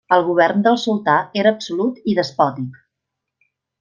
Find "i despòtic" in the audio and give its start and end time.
2.13-2.81